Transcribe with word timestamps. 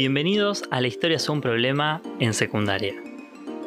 Bienvenidos 0.00 0.64
a 0.70 0.80
La 0.80 0.88
Historia 0.88 1.18
es 1.18 1.28
un 1.28 1.42
problema 1.42 2.00
en 2.20 2.32
secundaria. 2.32 2.94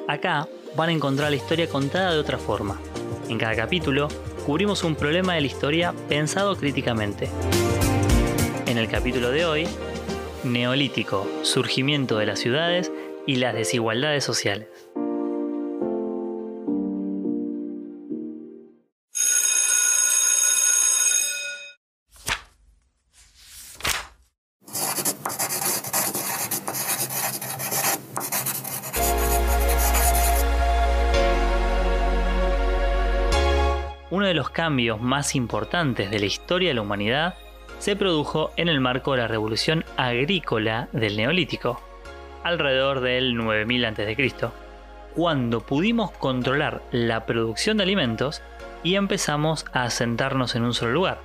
Acá 0.07 0.47
van 0.75 0.89
a 0.89 0.91
encontrar 0.91 1.29
la 1.29 1.35
historia 1.35 1.69
contada 1.69 2.11
de 2.11 2.19
otra 2.19 2.39
forma. 2.39 2.81
En 3.29 3.37
cada 3.37 3.55
capítulo 3.55 4.07
cubrimos 4.43 4.83
un 4.83 4.95
problema 4.95 5.35
de 5.35 5.41
la 5.41 5.45
historia 5.45 5.93
pensado 6.09 6.55
críticamente. 6.55 7.29
En 8.65 8.79
el 8.79 8.87
capítulo 8.87 9.29
de 9.29 9.45
hoy, 9.45 9.67
Neolítico, 10.43 11.29
surgimiento 11.43 12.17
de 12.17 12.25
las 12.25 12.39
ciudades 12.39 12.91
y 13.27 13.35
las 13.35 13.53
desigualdades 13.53 14.23
sociales. 14.23 14.72
De 34.33 34.37
los 34.37 34.49
cambios 34.49 34.99
más 34.99 35.35
importantes 35.35 36.09
de 36.09 36.17
la 36.17 36.25
historia 36.25 36.69
de 36.69 36.73
la 36.73 36.81
humanidad 36.81 37.35
se 37.77 37.95
produjo 37.95 38.51
en 38.57 38.67
el 38.67 38.79
marco 38.79 39.11
de 39.11 39.19
la 39.19 39.27
revolución 39.27 39.85
agrícola 39.95 40.89
del 40.91 41.17
Neolítico, 41.17 41.79
alrededor 42.43 43.01
del 43.01 43.35
9000 43.35 43.85
a.C., 43.85 44.33
cuando 45.13 45.61
pudimos 45.61 46.09
controlar 46.13 46.81
la 46.91 47.27
producción 47.27 47.77
de 47.77 47.83
alimentos 47.83 48.41
y 48.81 48.95
empezamos 48.95 49.65
a 49.71 49.83
asentarnos 49.83 50.55
en 50.55 50.63
un 50.63 50.73
solo 50.73 50.93
lugar. 50.93 51.19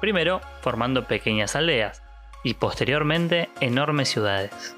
Primero 0.00 0.40
formando 0.60 1.04
pequeñas 1.04 1.54
aldeas 1.54 2.02
y 2.42 2.54
posteriormente 2.54 3.48
enormes 3.60 4.08
ciudades. 4.08 4.74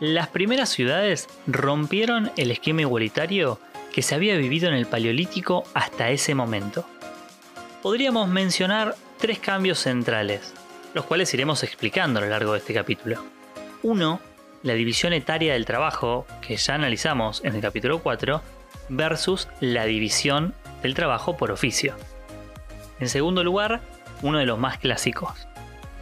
Las 0.00 0.26
primeras 0.26 0.70
ciudades 0.70 1.28
rompieron 1.46 2.32
el 2.36 2.50
esquema 2.50 2.80
igualitario 2.80 3.60
que 3.96 4.02
se 4.02 4.14
había 4.14 4.36
vivido 4.36 4.68
en 4.68 4.74
el 4.74 4.84
Paleolítico 4.84 5.64
hasta 5.72 6.10
ese 6.10 6.34
momento. 6.34 6.86
Podríamos 7.80 8.28
mencionar 8.28 8.94
tres 9.16 9.38
cambios 9.38 9.78
centrales, 9.78 10.52
los 10.92 11.06
cuales 11.06 11.32
iremos 11.32 11.62
explicando 11.62 12.18
a 12.18 12.22
lo 12.22 12.28
largo 12.28 12.52
de 12.52 12.58
este 12.58 12.74
capítulo. 12.74 13.24
Uno, 13.82 14.20
la 14.62 14.74
división 14.74 15.14
etaria 15.14 15.54
del 15.54 15.64
trabajo, 15.64 16.26
que 16.42 16.58
ya 16.58 16.74
analizamos 16.74 17.42
en 17.42 17.54
el 17.54 17.62
capítulo 17.62 18.02
4, 18.02 18.42
versus 18.90 19.48
la 19.60 19.86
división 19.86 20.52
del 20.82 20.92
trabajo 20.92 21.38
por 21.38 21.50
oficio. 21.50 21.96
En 23.00 23.08
segundo 23.08 23.44
lugar, 23.44 23.80
uno 24.20 24.36
de 24.36 24.44
los 24.44 24.58
más 24.58 24.76
clásicos, 24.76 25.48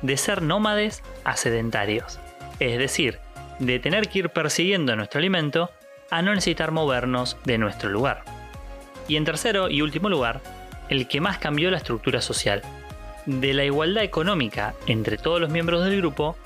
de 0.03 0.17
ser 0.17 0.43
nómades 0.43 1.05
a 1.23 1.37
sedentarios, 1.37 2.19
es 2.59 2.77
decir, 2.77 3.21
de 3.61 3.79
tener 3.79 4.09
que 4.09 4.19
ir 4.19 4.31
persiguiendo 4.31 4.97
nuestro 4.97 5.21
alimento 5.21 5.71
a 6.15 6.23
no 6.23 6.33
necesitar 6.33 6.71
movernos 6.71 7.37
de 7.45 7.59
nuestro 7.59 7.91
lugar. 7.91 8.23
Y 9.09 9.17
en 9.17 9.25
tercero 9.25 9.69
y 9.69 9.83
último 9.83 10.09
lugar, 10.09 10.41
el 10.89 11.09
que 11.09 11.21
más 11.21 11.39
cambió 11.39 11.73
la 11.73 11.79
estructura 11.79 12.21
social, 12.21 12.63
de 13.27 13.53
la 13.53 13.65
igualdad 13.65 14.05
económica 14.05 14.75
entre 14.87 15.19
todos 15.19 15.41
los 15.41 15.51
miembros 15.51 15.85
del 15.85 15.97
grupo 15.97 16.37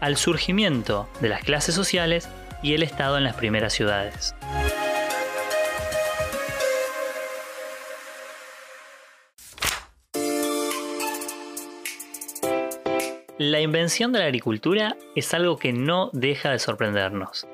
al 0.00 0.16
surgimiento 0.16 1.06
de 1.20 1.28
las 1.28 1.42
clases 1.42 1.74
sociales 1.74 2.30
y 2.62 2.72
el 2.72 2.82
Estado 2.82 3.18
en 3.18 3.24
las 3.24 3.36
primeras 3.36 3.74
ciudades. 3.74 4.34
La 13.36 13.60
invención 13.60 14.12
de 14.12 14.20
la 14.20 14.24
agricultura 14.24 14.96
es 15.14 15.34
algo 15.34 15.58
que 15.58 15.74
no 15.74 16.08
deja 16.14 16.52
de 16.52 16.58
sorprendernos 16.58 17.46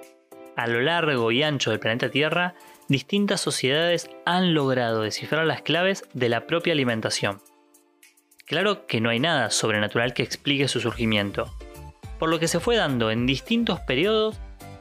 a 0.57 0.67
lo 0.67 0.81
largo 0.81 1.31
y 1.31 1.43
ancho 1.43 1.71
del 1.71 1.81
planeta 1.81 2.11
Tierra, 2.11 2.55
distintas 2.89 3.41
sociedades 3.41 4.11
han 4.25 4.55
logrado 4.55 5.03
descifrar 5.03 5.47
las 5.47 5.63
claves 5.63 6.05
de 6.15 6.29
la 6.29 6.47
propia 6.47 6.73
alimentación. 6.73 7.41
Claro 8.47 8.87
que 8.87 9.01
no 9.01 9.11
hay 9.11 9.21
nada 9.21 9.51
sobrenatural 9.51 10.15
que 10.15 10.23
explique 10.23 10.69
su 10.69 10.81
surgimiento, 10.81 11.53
por 12.19 12.29
lo 12.29 12.39
que 12.39 12.49
se 12.49 12.61
fue 12.61 12.77
dando 12.77 13.11
en 13.11 13.27
distintos 13.27 13.81
periodos 13.81 14.37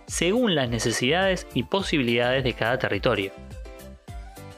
según 0.07 0.55
las 0.55 0.69
necesidades 0.69 1.47
y 1.53 1.63
posibilidades 1.63 2.43
de 2.43 2.53
cada 2.53 2.77
territorio. 2.77 3.31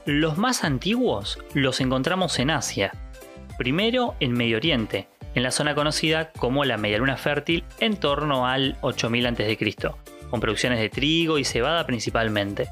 Los 0.05 0.37
más 0.37 0.63
antiguos 0.63 1.39
los 1.53 1.81
encontramos 1.81 2.39
en 2.39 2.51
Asia, 2.51 2.91
primero 3.57 4.15
en 4.19 4.33
Medio 4.33 4.57
Oriente, 4.57 5.07
en 5.35 5.43
la 5.43 5.51
zona 5.51 5.75
conocida 5.75 6.31
como 6.31 6.65
la 6.65 6.77
Media 6.77 6.97
Luna 6.97 7.17
Fértil 7.17 7.63
en 7.79 7.97
torno 7.97 8.47
al 8.47 8.77
8000 8.81 9.27
a.C., 9.27 9.57
con 10.29 10.39
producciones 10.39 10.79
de 10.79 10.89
trigo 10.89 11.37
y 11.37 11.43
cebada 11.43 11.85
principalmente. 11.85 12.69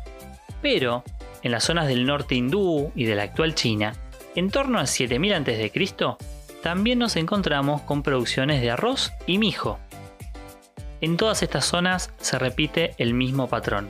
Pero, 0.61 1.03
en 1.43 1.51
las 1.51 1.63
zonas 1.63 1.87
del 1.87 2.05
norte 2.05 2.35
hindú 2.35 2.91
y 2.95 3.05
de 3.05 3.15
la 3.15 3.23
actual 3.23 3.55
China, 3.55 3.93
en 4.35 4.49
torno 4.49 4.79
a 4.79 4.85
7000 4.85 5.33
a.C., 5.33 5.71
también 6.61 6.99
nos 6.99 7.15
encontramos 7.15 7.81
con 7.81 8.01
producciones 8.01 8.61
de 8.61 8.71
arroz 8.71 9.13
y 9.27 9.37
mijo. 9.37 9.79
En 11.01 11.17
todas 11.17 11.43
estas 11.43 11.65
zonas 11.65 12.11
se 12.17 12.39
repite 12.39 12.95
el 12.97 13.13
mismo 13.13 13.47
patrón. 13.47 13.89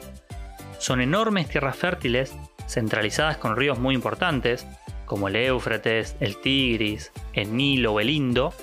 Son 0.77 0.99
enormes 0.99 1.47
tierras 1.47 1.77
fértiles, 1.77 2.35
centralizadas 2.67 3.37
con 3.37 3.55
ríos 3.55 3.79
muy 3.79 3.95
importantes, 3.95 4.67
como 5.05 5.27
el 5.27 5.37
Éufrates, 5.37 6.15
el 6.19 6.37
Tigris, 6.41 7.11
el 7.33 7.55
Nilo 7.55 7.93
o 7.93 7.99
el 7.99 8.09
Indo, 8.09 8.53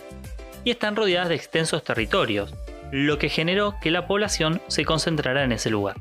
y 0.64 0.70
están 0.70 0.96
rodeadas 0.96 1.30
de 1.30 1.36
extensos 1.36 1.82
territorios, 1.82 2.54
lo 2.92 3.18
que 3.18 3.30
generó 3.30 3.74
que 3.80 3.90
la 3.90 4.06
población 4.06 4.60
se 4.68 4.84
concentrara 4.84 5.42
en 5.42 5.52
ese 5.52 5.70
lugar. 5.70 5.96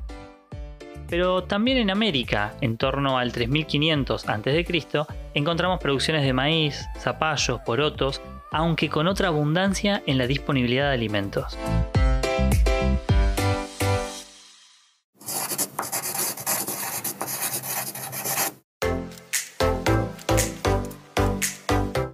Pero 1.09 1.43
también 1.43 1.77
en 1.77 1.89
América, 1.89 2.53
en 2.59 2.77
torno 2.77 3.17
al 3.17 3.31
3500 3.31 4.27
a.C., 4.27 4.65
encontramos 5.33 5.79
producciones 5.79 6.23
de 6.23 6.33
maíz, 6.33 6.85
zapallos, 6.99 7.61
porotos, 7.61 8.21
aunque 8.51 8.89
con 8.89 9.07
otra 9.07 9.29
abundancia 9.29 10.03
en 10.05 10.17
la 10.17 10.27
disponibilidad 10.27 10.89
de 10.89 10.93
alimentos. 10.93 11.57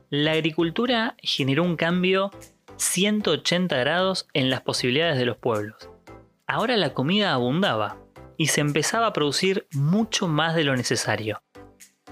La 0.09 0.33
agricultura 0.33 1.15
generó 1.21 1.63
un 1.63 1.75
cambio 1.75 2.31
180 2.77 3.75
grados 3.75 4.27
en 4.33 4.49
las 4.49 4.61
posibilidades 4.61 5.17
de 5.17 5.25
los 5.25 5.37
pueblos. 5.37 5.89
Ahora 6.45 6.77
la 6.77 6.93
comida 6.93 7.33
abundaba 7.33 7.97
y 8.37 8.47
se 8.47 8.61
empezaba 8.61 9.07
a 9.07 9.13
producir 9.13 9.67
mucho 9.73 10.27
más 10.27 10.55
de 10.55 10.63
lo 10.63 10.75
necesario, 10.75 11.41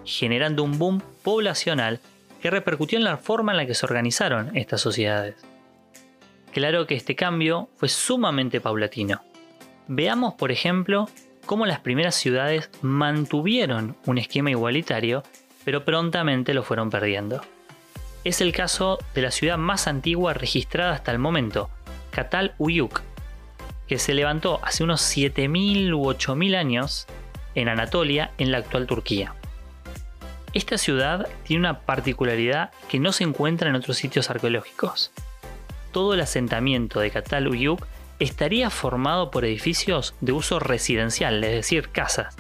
generando 0.04 0.64
un 0.64 0.78
boom 0.78 1.02
poblacional 1.24 2.00
que 2.42 2.50
repercutió 2.50 2.98
en 2.98 3.04
la 3.04 3.18
forma 3.18 3.52
en 3.52 3.58
la 3.58 3.66
que 3.66 3.76
se 3.76 3.86
organizaron 3.86 4.56
estas 4.58 4.82
sociedades. 4.82 5.36
Claro 6.52 6.88
que 6.88 6.96
este 6.96 7.16
cambio 7.16 7.70
fue 7.76 7.90
sumamente 7.90 8.60
paulatino. 8.60 9.22
Veamos, 9.88 10.34
por 10.34 10.52
ejemplo, 10.52 11.08
cómo 11.46 11.66
las 11.66 11.80
primeras 11.80 12.16
ciudades 12.16 12.72
mantuvieron 12.82 13.98
un 14.06 14.18
esquema 14.18 14.50
igualitario, 14.50 15.22
pero 15.64 15.86
prontamente 15.86 16.54
lo 16.54 16.64
fueron 16.64 16.90
perdiendo 16.90 17.42
es 18.26 18.42
el 18.42 18.52
caso 18.52 18.98
de 19.14 19.22
la 19.22 19.30
ciudad 19.30 19.58
más 19.58 19.88
antigua 19.88 20.34
registrada 20.34 20.94
hasta 20.94 21.12
el 21.12 21.20
momento, 21.20 21.70
Katal 22.10 22.56
Uyuk, 22.58 23.02
que 23.88 24.00
se 24.00 24.16
levantó 24.16 24.60
hace 24.64 24.84
unos 24.84 25.02
7.000 25.16 25.94
u 25.94 26.06
8.000 26.06 26.56
años 26.58 27.06
en 27.54 27.70
Anatolia, 27.70 28.32
en 28.40 28.52
la 28.52 28.58
actual 28.58 28.88
Turquía. 28.88 29.36
Esta 30.54 30.80
ciudad 30.80 31.28
tiene 31.44 31.60
una 31.60 31.82
particularidad 31.82 32.72
que 32.90 33.00
no 33.00 33.12
se 33.12 33.24
encuentra 33.24 33.70
en 33.70 33.76
otros 33.76 33.98
sitios 33.98 34.32
arqueológicos. 34.32 35.12
Todo 35.92 36.16
el 36.16 36.22
asentamiento 36.22 37.00
de 37.00 37.12
Katal 37.12 37.48
Uyuk 37.48 37.86
estaría 38.18 38.72
formado 38.72 39.30
por 39.30 39.46
edificios 39.46 40.16
de 40.20 40.32
uso 40.32 40.58
residencial, 40.58 41.44
es 41.44 41.52
decir, 41.52 41.90
casas, 41.90 42.36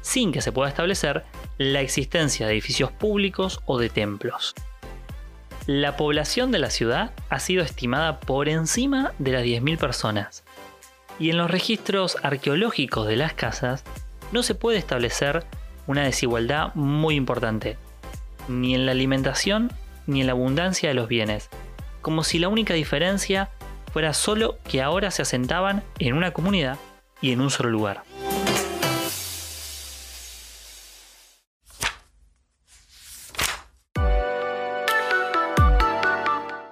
sin 0.00 0.32
que 0.32 0.40
se 0.40 0.52
pueda 0.52 0.70
establecer 0.70 1.24
la 1.58 1.82
existencia 1.82 2.46
de 2.46 2.52
edificios 2.52 2.90
públicos 2.92 3.60
o 3.66 3.78
de 3.78 3.90
templos. 3.90 4.54
La 5.66 5.96
población 5.96 6.50
de 6.50 6.58
la 6.58 6.70
ciudad 6.70 7.12
ha 7.30 7.38
sido 7.38 7.62
estimada 7.62 8.18
por 8.18 8.48
encima 8.48 9.12
de 9.18 9.30
las 9.30 9.44
10.000 9.44 9.78
personas. 9.78 10.42
Y 11.20 11.30
en 11.30 11.36
los 11.36 11.50
registros 11.50 12.16
arqueológicos 12.22 13.06
de 13.06 13.14
las 13.14 13.32
casas 13.32 13.84
no 14.32 14.42
se 14.42 14.56
puede 14.56 14.78
establecer 14.78 15.44
una 15.86 16.02
desigualdad 16.02 16.74
muy 16.74 17.14
importante, 17.14 17.76
ni 18.48 18.74
en 18.74 18.86
la 18.86 18.92
alimentación 18.92 19.70
ni 20.08 20.20
en 20.20 20.26
la 20.26 20.32
abundancia 20.32 20.88
de 20.88 20.96
los 20.96 21.06
bienes, 21.06 21.48
como 22.00 22.24
si 22.24 22.40
la 22.40 22.48
única 22.48 22.74
diferencia 22.74 23.50
fuera 23.92 24.14
solo 24.14 24.58
que 24.68 24.82
ahora 24.82 25.12
se 25.12 25.22
asentaban 25.22 25.84
en 26.00 26.14
una 26.14 26.32
comunidad 26.32 26.76
y 27.20 27.30
en 27.30 27.40
un 27.40 27.50
solo 27.50 27.70
lugar. 27.70 28.02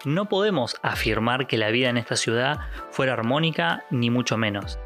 No 0.05 0.29
podemos 0.29 0.77
afirmar 0.83 1.47
que 1.47 1.59
la 1.59 1.71
vida 1.71 1.89
en 1.89 1.97
esta 1.97 2.17
ciudad 2.17 2.61
fuera 2.91 3.13
armónica 3.13 3.85
ni 3.91 4.11
mucho 4.11 4.37
menos. 4.37 4.79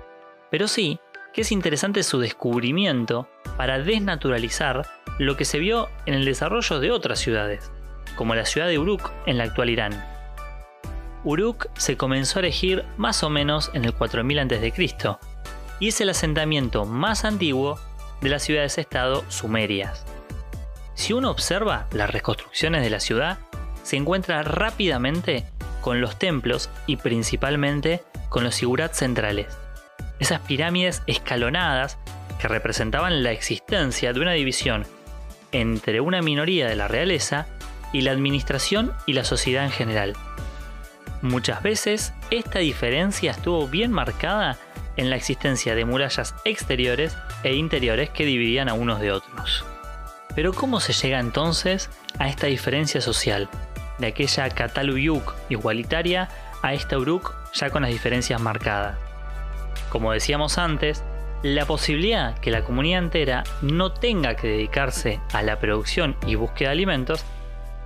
Pero 0.51 0.69
sí 0.69 1.01
que 1.33 1.41
es 1.41 1.53
interesante 1.53 2.03
su 2.03 2.21
descubrimiento 2.21 3.29
para 3.57 3.81
desnaturalizar 3.81 4.87
lo 5.19 5.37
que 5.37 5.45
se 5.45 5.59
vio 5.59 5.89
en 6.07 6.15
el 6.15 6.25
desarrollo 6.25 6.81
de 6.81 6.93
otras 6.93 7.19
ciudades, 7.19 7.73
como 8.17 8.35
la 8.35 8.47
ciudad 8.47 8.69
de 8.69 8.79
Uruk 8.79 9.11
en 9.27 9.39
la 9.39 9.45
actual 9.45 9.71
Irán. 9.71 9.93
Uruk 11.25 11.69
se 11.77 11.97
comenzó 11.97 12.39
a 12.39 12.43
erigir 12.43 12.85
más 12.97 13.23
o 13.25 13.31
menos 13.31 13.71
en 13.75 13.85
el 13.85 13.95
4000 13.95 14.39
a.C. 14.39 14.73
y 15.81 15.89
es 15.89 16.01
el 16.01 16.11
asentamiento 16.11 16.85
más 16.85 17.25
antiguo 17.25 17.79
de 18.21 18.29
las 18.29 18.43
ciudades-estado 18.43 19.25
sumerias. 19.29 20.05
Si 20.95 21.13
uno 21.13 21.31
observa 21.31 21.89
las 21.93 22.11
reconstrucciones 22.11 22.83
de 22.83 22.91
la 22.91 23.01
ciudad, 23.01 23.39
se 23.85 23.97
encuentra 23.97 24.43
rápidamente 24.43 25.47
con 25.81 26.01
los 26.01 26.19
templos 26.19 26.71
y 26.87 26.97
principalmente 26.97 28.03
con 28.29 28.43
los 28.43 28.57
sigurats 28.57 28.99
centrales. 28.99 29.47
Esas 30.19 30.41
pirámides 30.41 31.03
escalonadas 31.07 31.99
que 32.41 32.49
representaban 32.49 33.23
la 33.23 33.31
existencia 33.31 34.13
de 34.13 34.21
una 34.21 34.33
división 34.33 34.87
entre 35.53 36.01
una 36.01 36.21
minoría 36.21 36.67
de 36.67 36.75
la 36.75 36.89
realeza 36.89 37.47
y 37.93 38.01
la 38.01 38.11
administración 38.11 38.93
y 39.07 39.13
la 39.13 39.25
sociedad 39.25 39.65
en 39.65 39.71
general. 39.71 40.15
Muchas 41.23 41.63
veces 41.63 42.13
esta 42.31 42.59
diferencia 42.59 43.31
estuvo 43.31 43.69
bien 43.69 43.93
marcada 43.93 44.59
en 44.97 45.11
la 45.11 45.17
existencia 45.17 45.75
de 45.75 45.85
murallas 45.85 46.35
exteriores 46.45 47.17
e 47.43 47.55
interiores 47.55 48.11
que 48.11 48.25
dividían 48.25 48.69
a 48.69 48.75
unos 48.75 49.01
de 49.01 49.13
otros. 49.13 49.65
Pero 50.35 50.53
¿cómo 50.53 50.81
se 50.81 50.93
llega 50.93 51.21
entonces 51.21 51.91
a 52.19 52.29
esta 52.29 52.47
diferencia 52.47 53.01
social? 53.01 53.49
De 53.99 54.09
aquella 54.09 54.49
Cataluyuk 54.51 55.35
igualitaria 55.49 56.29
a 56.63 56.73
esta 56.75 56.99
Uruk 56.99 57.35
ya 57.53 57.71
con 57.71 57.83
las 57.83 57.91
diferencias 57.91 58.41
marcadas. 58.41 58.97
Como 59.91 60.13
decíamos 60.13 60.59
antes, 60.59 61.05
la 61.43 61.67
posibilidad 61.67 62.39
que 62.39 62.51
la 62.51 62.65
comunidad 62.65 63.01
entera 63.01 63.45
no 63.61 63.93
tenga 63.93 64.35
que 64.35 64.49
dedicarse 64.49 65.21
a 65.33 65.43
la 65.43 65.59
producción 65.59 66.17
y 66.27 66.37
búsqueda 66.37 66.71
de 66.71 66.73
alimentos 66.73 67.25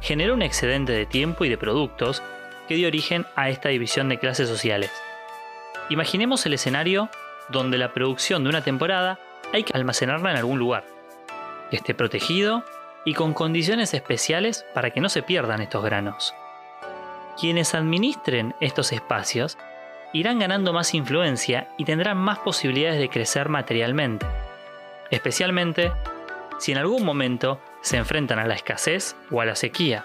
generó 0.01 0.35
un 0.35 0.43
excedente 0.43 0.93
de 0.93 1.07
tiempo 1.07 1.45
y 1.45 1.49
de 1.49 1.59
productos 1.59 2.23
que 2.69 2.77
dio 2.77 2.87
origen 2.87 3.27
a 3.35 3.49
esta 3.49 3.71
división 3.71 4.09
de 4.09 4.19
clases 4.19 4.49
sociales. 4.49 4.93
Imaginemos 5.91 6.47
el 6.47 6.53
escenario 6.53 7.11
donde 7.49 7.79
la 7.79 7.93
producción 7.93 8.45
de 8.45 8.51
una 8.51 8.63
temporada 8.63 9.19
hay 9.53 9.65
que 9.65 9.77
almacenarla 9.77 10.31
en 10.31 10.37
algún 10.37 10.59
lugar, 10.59 10.85
que 11.71 11.77
esté 11.77 11.95
protegido 11.95 12.63
y 13.09 13.15
con 13.15 13.33
condiciones 13.33 13.95
especiales 13.95 14.67
para 14.75 14.91
que 14.91 15.01
no 15.01 15.09
se 15.09 15.23
pierdan 15.23 15.63
estos 15.63 15.83
granos. 15.83 16.35
Quienes 17.41 17.75
administren 17.75 18.55
estos 18.61 18.93
espacios 18.93 19.57
irán 20.13 20.39
ganando 20.39 20.75
más 20.75 20.93
influencia 20.93 21.71
y 21.79 21.87
tendrán 21.87 22.19
más 22.19 22.39
posibilidades 22.41 23.01
de 23.01 23.09
crecer 23.09 23.49
materialmente, 23.49 24.27
especialmente 25.11 25.91
si 26.59 26.73
en 26.73 26.79
algún 26.79 27.03
momento 27.03 27.59
se 27.81 27.97
enfrentan 27.97 28.41
a 28.41 28.47
la 28.47 28.57
escasez 28.57 29.17
o 29.31 29.41
a 29.41 29.47
la 29.47 29.55
sequía, 29.55 30.05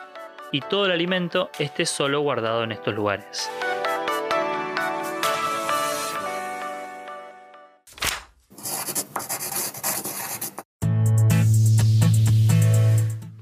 y 0.54 0.62
todo 0.62 0.86
el 0.86 0.94
alimento 0.94 1.50
esté 1.60 1.86
solo 1.86 2.22
guardado 2.22 2.64
en 2.64 2.72
estos 2.72 2.96
lugares. 2.96 3.52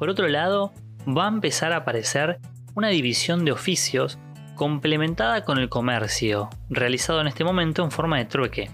Por 0.01 0.09
otro 0.09 0.27
lado, 0.27 0.73
va 1.07 1.25
a 1.25 1.27
empezar 1.27 1.73
a 1.73 1.77
aparecer 1.77 2.39
una 2.73 2.87
división 2.87 3.45
de 3.45 3.51
oficios 3.51 4.17
complementada 4.55 5.45
con 5.45 5.59
el 5.59 5.69
comercio, 5.69 6.49
realizado 6.71 7.21
en 7.21 7.27
este 7.27 7.43
momento 7.43 7.83
en 7.83 7.91
forma 7.91 8.17
de 8.17 8.25
trueque. 8.25 8.71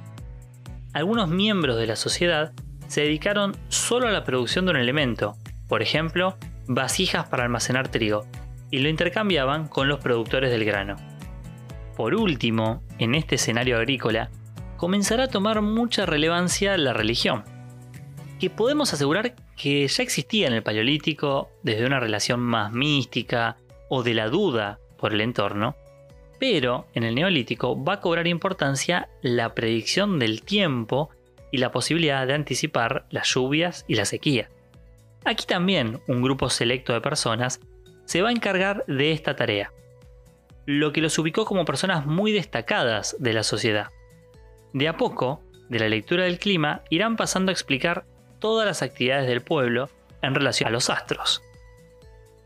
Algunos 0.94 1.28
miembros 1.28 1.76
de 1.76 1.86
la 1.86 1.98
sociedad 1.98 2.54
se 2.88 3.02
dedicaron 3.02 3.58
solo 3.68 4.08
a 4.08 4.12
la 4.12 4.24
producción 4.24 4.64
de 4.64 4.72
un 4.72 4.78
elemento, 4.78 5.36
por 5.68 5.82
ejemplo, 5.82 6.38
vasijas 6.66 7.28
para 7.28 7.44
almacenar 7.44 7.90
trigo, 7.90 8.26
y 8.72 8.80
lo 8.80 8.88
intercambiaban 8.88 9.68
con 9.68 9.90
los 9.90 10.00
productores 10.00 10.50
del 10.50 10.64
grano. 10.64 10.96
Por 11.98 12.16
último, 12.16 12.84
en 13.00 13.16
este 13.16 13.36
escenario 13.36 13.76
agrícola, 13.76 14.30
comenzará 14.78 15.26
a 15.26 15.28
tomar 15.28 15.62
mucha 15.62 16.06
relevancia 16.06 16.78
la 16.78 16.94
religión, 16.94 17.44
que 18.40 18.50
podemos 18.50 18.94
asegurar 18.94 19.36
que 19.58 19.88
ya 19.88 20.04
existía 20.04 20.48
en 20.48 20.54
el 20.54 20.64
Paleolítico 20.64 21.50
desde 21.64 21.86
una 21.86 22.00
relación 22.00 22.40
más 22.40 22.72
mística 22.72 23.58
o 23.90 24.04
de 24.04 24.14
la 24.14 24.30
duda 24.30 24.80
por 24.98 25.14
el 25.14 25.22
entorno, 25.22 25.76
pero 26.40 26.88
en 26.94 27.04
el 27.04 27.16
Neolítico 27.16 27.84
va 27.84 27.94
a 27.94 28.00
cobrar 28.00 28.28
importancia 28.28 29.10
la 29.22 29.56
predicción 29.56 30.20
del 30.20 30.44
tiempo 30.44 31.10
y 31.52 31.58
la 31.58 31.72
posibilidad 31.72 32.28
de 32.28 32.36
anticipar 32.36 33.08
las 33.10 33.34
lluvias 33.34 33.84
y 33.88 33.96
la 33.96 34.06
sequía. 34.06 34.50
Aquí 35.26 35.46
también 35.46 36.00
un 36.08 36.22
grupo 36.22 36.50
selecto 36.50 36.94
de 36.94 37.02
personas 37.02 37.60
se 38.06 38.22
va 38.22 38.30
a 38.30 38.34
encargar 38.34 38.86
de 38.88 39.12
esta 39.12 39.36
tarea, 39.36 39.72
lo 40.66 40.94
que 40.94 41.02
los 41.02 41.18
ubicó 41.18 41.46
como 41.46 41.66
personas 41.66 42.06
muy 42.06 42.32
destacadas 42.32 43.16
de 43.20 43.34
la 43.34 43.44
sociedad. 43.44 43.88
De 44.74 44.88
a 44.88 44.98
poco, 44.98 45.42
de 45.70 45.80
la 45.80 45.90
lectura 45.90 46.26
del 46.26 46.40
clima, 46.40 46.84
irán 46.90 47.16
pasando 47.16 47.50
a 47.50 47.54
explicar 47.54 48.06
todas 48.40 48.66
las 48.66 48.82
actividades 48.82 49.28
del 49.28 49.42
pueblo 49.42 49.90
en 50.22 50.36
relación 50.36 50.68
a 50.68 50.72
los 50.72 50.90
astros. 50.90 51.42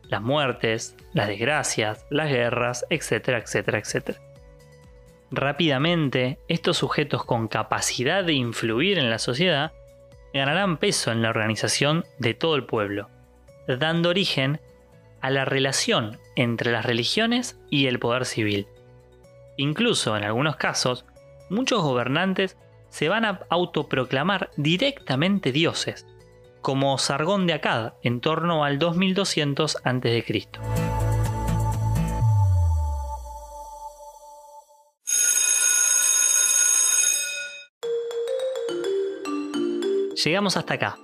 Las 0.04 0.22
muertes, 0.22 0.96
las 1.14 1.28
desgracias, 1.28 2.06
las 2.10 2.30
guerras, 2.30 2.86
etcétera, 2.90 3.40
etcétera, 3.40 3.80
etcétera. 3.80 4.20
Rápidamente, 5.32 6.40
estos 6.50 6.78
sujetos 6.78 7.24
con 7.24 7.48
capacidad 7.48 8.24
de 8.24 8.34
influir 8.34 9.00
en 9.00 9.10
la 9.10 9.20
sociedad 9.20 9.72
ganarán 10.34 10.78
peso 10.78 11.12
en 11.12 11.22
la 11.22 11.30
organización 11.30 12.06
de 12.20 12.34
todo 12.34 12.56
el 12.56 12.66
pueblo, 12.66 13.10
dando 13.68 14.10
origen 14.10 14.60
a 15.22 15.30
la 15.30 15.46
relación 15.46 16.20
entre 16.36 16.72
las 16.72 16.86
religiones 16.86 17.58
y 17.70 17.88
el 17.88 18.00
poder 18.00 18.26
civil. 18.26 18.68
Incluso 19.56 20.18
en 20.18 20.24
algunos 20.24 20.56
casos, 20.56 21.06
muchos 21.50 21.82
gobernantes 21.82 22.58
se 22.92 23.10
van 23.10 23.26
a 23.26 23.40
autoproclamar 23.50 24.52
directamente 24.58 25.52
dioses, 25.52 26.06
como 26.62 26.98
Sargón 27.00 27.48
de 27.48 27.54
Akkad 27.54 27.94
en 28.04 28.22
torno 28.22 28.64
al 28.64 28.78
2200 28.78 29.78
a.C. 29.84 30.50
Llegamos 40.24 40.56
hasta 40.56 40.76
acá, 40.76 40.98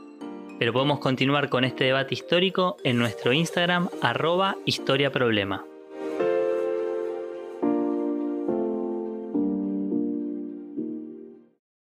pero 0.60 0.74
podemos 0.74 1.00
continuar 1.00 1.50
con 1.50 1.64
este 1.64 1.86
debate 1.86 2.14
histórico 2.14 2.78
en 2.84 3.00
nuestro 3.00 3.34
Instagram 3.34 3.90
arroba 4.04 4.58
historiaproblema. 4.66 5.66